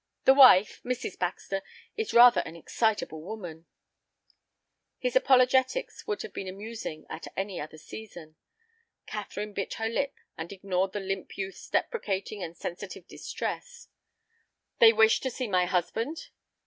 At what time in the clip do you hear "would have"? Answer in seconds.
6.07-6.33